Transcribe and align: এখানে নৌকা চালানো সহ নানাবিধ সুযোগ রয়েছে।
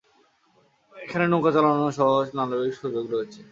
এখানে 0.93 1.25
নৌকা 1.27 1.51
চালানো 1.55 1.87
সহ 1.97 2.09
নানাবিধ 2.37 2.73
সুযোগ 2.81 3.05
রয়েছে। 3.13 3.41